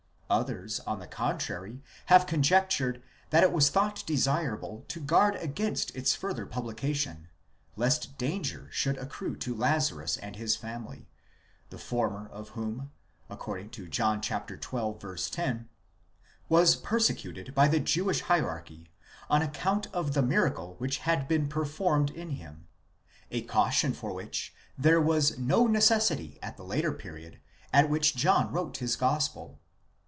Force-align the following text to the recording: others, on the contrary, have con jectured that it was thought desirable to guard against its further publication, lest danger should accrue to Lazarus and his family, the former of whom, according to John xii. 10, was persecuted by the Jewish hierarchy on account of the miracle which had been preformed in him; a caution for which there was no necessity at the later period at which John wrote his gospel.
others, 0.31 0.79
on 0.87 0.99
the 0.99 1.07
contrary, 1.07 1.81
have 2.05 2.25
con 2.25 2.41
jectured 2.41 3.01
that 3.31 3.43
it 3.43 3.51
was 3.51 3.69
thought 3.69 4.01
desirable 4.07 4.85
to 4.87 5.01
guard 5.01 5.35
against 5.35 5.93
its 5.93 6.15
further 6.15 6.45
publication, 6.45 7.27
lest 7.75 8.17
danger 8.17 8.69
should 8.71 8.97
accrue 8.97 9.35
to 9.35 9.53
Lazarus 9.53 10.15
and 10.15 10.37
his 10.37 10.55
family, 10.55 11.05
the 11.69 11.77
former 11.77 12.29
of 12.29 12.47
whom, 12.51 12.93
according 13.29 13.69
to 13.71 13.89
John 13.89 14.21
xii. 14.21 14.35
10, 14.39 15.67
was 16.47 16.77
persecuted 16.77 17.53
by 17.53 17.67
the 17.67 17.81
Jewish 17.81 18.21
hierarchy 18.21 18.89
on 19.29 19.41
account 19.41 19.87
of 19.87 20.13
the 20.13 20.21
miracle 20.23 20.75
which 20.77 20.99
had 20.99 21.27
been 21.27 21.49
preformed 21.49 22.09
in 22.09 22.29
him; 22.29 22.69
a 23.31 23.41
caution 23.41 23.91
for 23.91 24.13
which 24.13 24.53
there 24.77 25.01
was 25.01 25.37
no 25.37 25.67
necessity 25.67 26.39
at 26.41 26.55
the 26.55 26.63
later 26.63 26.93
period 26.93 27.41
at 27.73 27.89
which 27.89 28.15
John 28.15 28.49
wrote 28.53 28.77
his 28.77 28.95
gospel. 28.95 29.59